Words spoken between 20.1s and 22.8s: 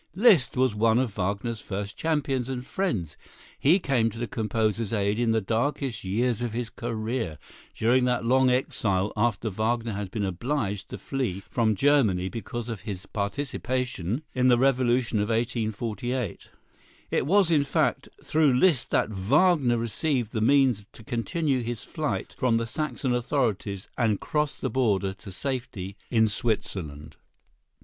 the means to continue his flight from the